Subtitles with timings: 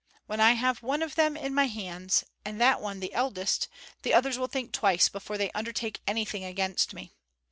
[0.25, 3.67] When I have one of them in my hands, and that one the eldest,
[4.01, 7.11] the others will think twice before they undertake anything against me.